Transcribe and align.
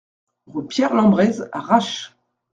Rue 0.47 0.65
Pierre 0.65 0.95
Lembrez 0.95 1.37
à 1.51 1.59
Râches 1.59 2.15